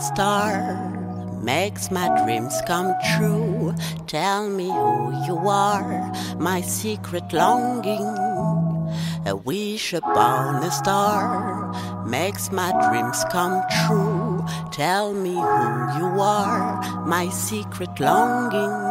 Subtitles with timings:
[0.00, 0.90] Star
[1.42, 3.74] makes my dreams come true.
[4.06, 8.06] Tell me who you are, my secret longing.
[9.26, 14.44] A wish upon a star makes my dreams come true.
[14.72, 18.89] Tell me who you are, my secret longing.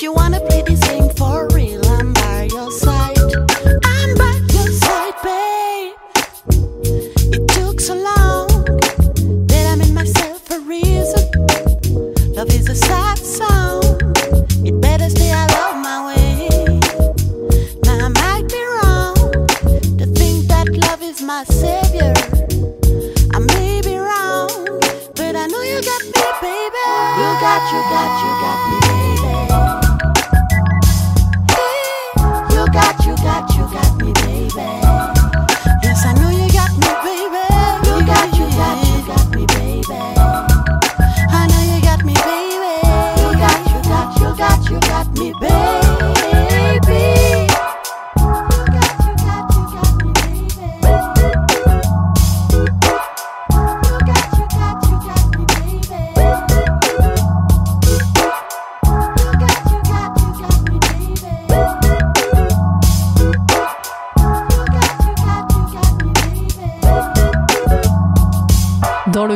[0.00, 0.59] You wanna play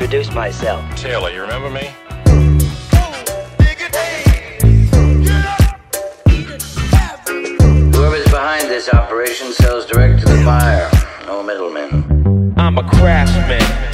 [0.00, 0.82] introduce myself.
[0.96, 1.90] Taylor, you remember me?
[7.92, 10.90] Whoever's behind this operation sells direct to the buyer,
[11.26, 12.54] no middlemen.
[12.56, 13.89] I'm a craftsman.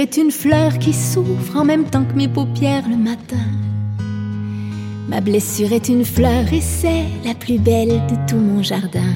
[0.00, 3.36] Est une fleur qui s'ouvre en même temps que mes paupières le matin.
[5.08, 9.12] Ma blessure est une fleur et c'est la plus belle de tout mon jardin.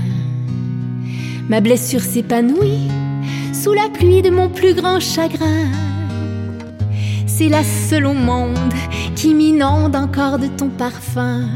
[1.49, 2.91] Ma blessure s'épanouit
[3.55, 5.69] sous la pluie de mon plus grand chagrin.
[7.27, 8.75] C'est la seule au monde
[9.17, 11.49] qui m'inonde encore de ton parfum.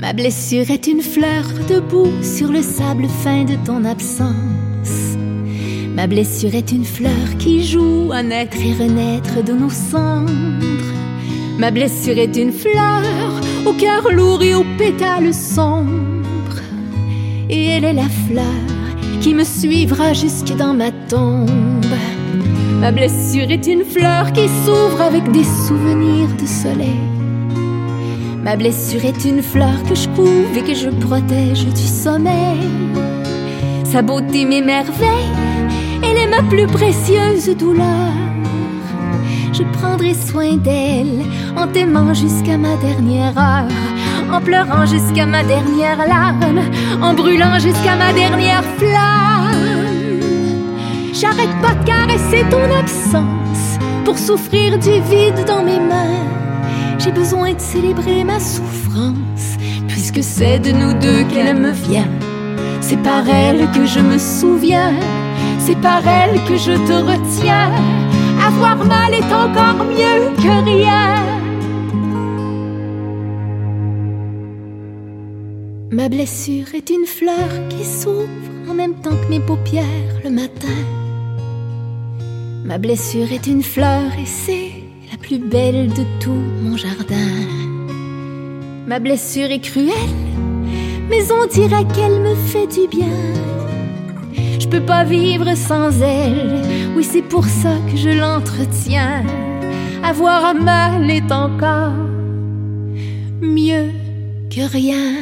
[0.00, 4.71] Ma blessure est une fleur debout sur le sable fin de ton absence.
[5.94, 10.30] Ma blessure est une fleur qui joue à naître et renaître de nos cendres.
[11.58, 13.02] Ma blessure est une fleur
[13.66, 16.60] au cœur lourd et aux pétales sombres.
[17.50, 18.44] Et elle est la fleur
[19.20, 21.48] qui me suivra jusque dans ma tombe.
[22.80, 27.00] Ma blessure est une fleur qui s'ouvre avec des souvenirs de soleil.
[28.42, 32.58] Ma blessure est une fleur que je couve et que je protège du sommeil.
[33.84, 35.51] Sa beauté m'émerveille,
[36.32, 38.12] ma plus précieuse douleur.
[39.52, 41.22] Je prendrai soin d'elle
[41.56, 43.68] en t'aimant jusqu'à ma dernière heure,
[44.32, 46.62] en pleurant jusqu'à ma dernière larme,
[47.02, 50.22] en brûlant jusqu'à ma dernière flamme.
[51.12, 56.24] J'arrête pas de caresser ton absence pour souffrir du vide dans mes mains.
[56.98, 59.48] J'ai besoin de célébrer ma souffrance,
[59.86, 62.08] puisque c'est de nous deux qu'elle me vient.
[62.80, 64.94] C'est par elle que je me souviens,
[65.64, 67.70] c'est par elle que je te retiens.
[68.44, 71.22] Avoir mal est encore mieux que rien.
[75.90, 78.28] Ma blessure est une fleur qui s'ouvre
[78.68, 80.80] en même temps que mes paupières le matin.
[82.64, 84.72] Ma blessure est une fleur et c'est
[85.12, 87.32] la plus belle de tout mon jardin.
[88.88, 90.16] Ma blessure est cruelle,
[91.08, 93.18] mais on dirait qu'elle me fait du bien.
[94.62, 96.62] Je peux pas vivre sans elle,
[96.96, 99.24] oui c'est pour ça que je l'entretiens.
[100.04, 101.90] Avoir mal est encore
[103.40, 103.90] mieux
[104.48, 105.16] que rien.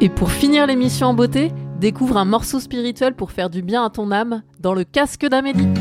[0.00, 3.90] Et pour finir l'émission en beauté, découvre un morceau spirituel pour faire du bien à
[3.90, 5.79] ton âme dans le casque d'Amélie.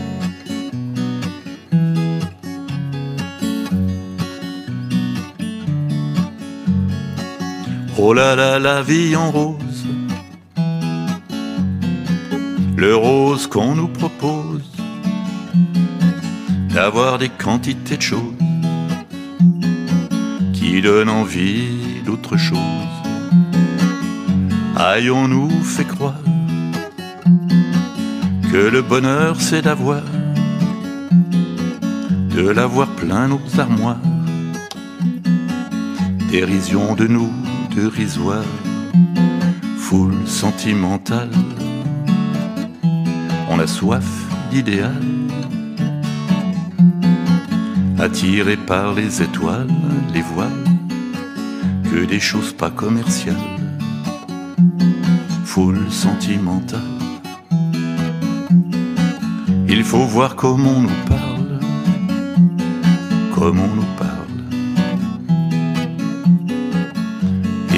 [8.01, 9.85] Oh là là, la vie en rose.
[12.77, 14.63] Le rose qu'on nous propose.
[16.73, 18.37] D'avoir des quantités de choses
[20.53, 22.93] qui donnent envie d'autre chose.
[24.79, 26.23] Ayons-nous fait croire
[28.49, 30.03] que le bonheur c'est d'avoir,
[32.37, 34.07] de l'avoir plein nos armoires,
[36.31, 37.33] dérision de nous
[39.77, 41.31] foule sentimentale.
[43.49, 44.05] On a soif
[44.51, 45.03] d'idéal,
[47.97, 49.67] attiré par les étoiles,
[50.13, 50.49] les voiles,
[51.91, 53.35] que des choses pas commerciales,
[55.45, 56.79] foule sentimentale.
[59.67, 61.59] Il faut voir comment on nous parle,
[63.33, 63.88] comment on nous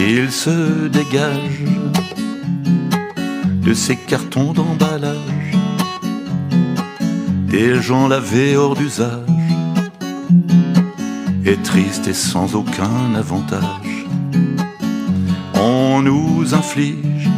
[0.10, 1.64] Il se dégage
[3.64, 5.56] de ces cartons d'emballage,
[7.48, 9.20] des gens lavés hors d'usage,
[11.46, 14.08] et tristes et sans aucun avantage.
[15.54, 17.30] On nous inflige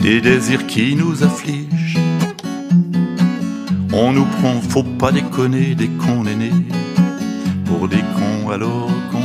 [0.00, 2.00] des désirs qui nous affligent.
[3.92, 6.50] On nous prend, faut pas déconner dès qu'on est
[7.66, 9.21] pour des cons alors qu'on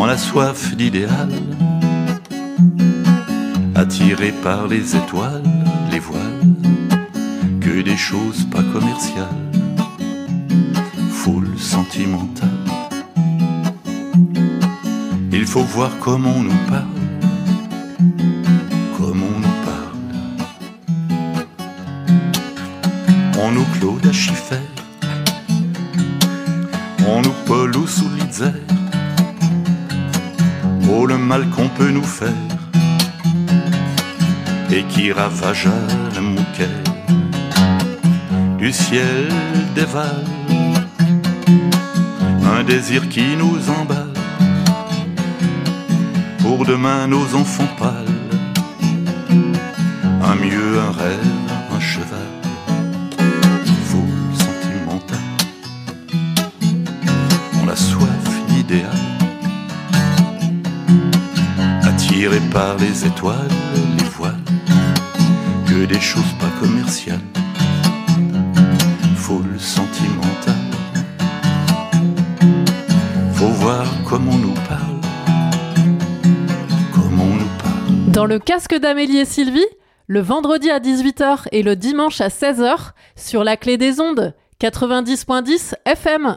[0.00, 1.28] On a soif d'idéal,
[3.74, 5.42] attiré par les étoiles,
[5.90, 6.54] les voiles,
[7.60, 9.26] que des choses pas commerciales,
[11.10, 12.48] foule sentimentale.
[15.32, 16.98] Il faut voir comment on nous parle
[19.00, 19.98] on nous parle.
[23.40, 24.12] On nous Claude à
[27.06, 28.77] on nous ou sous Litzer.
[31.08, 32.28] Le mal qu'on peut nous faire
[34.70, 35.78] et qui ravagea
[36.14, 36.76] le mouquet
[38.58, 39.28] du ciel
[39.74, 40.24] dévale
[42.58, 44.12] un désir qui nous emballe.
[46.40, 48.16] Pour demain nos enfants pâles.
[50.30, 51.34] Un mieux, un rêve,
[51.76, 52.30] un cheval,
[53.88, 55.30] foule sentimentale.
[57.62, 58.97] On a soif d'idéal,
[62.58, 63.54] par les étoiles,
[63.96, 64.34] les voiles,
[65.68, 67.20] que des choses pas commerciales,
[69.14, 70.66] foule sentimentale.
[73.34, 75.00] Faut voir comment on nous parle,
[76.92, 78.10] comment on nous parle.
[78.10, 79.70] Dans le casque d'Amélie et Sylvie,
[80.08, 85.74] le vendredi à 18h et le dimanche à 16h sur la clé des ondes 90.10
[85.84, 86.36] FM.